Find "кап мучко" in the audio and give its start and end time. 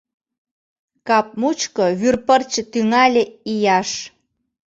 1.07-1.85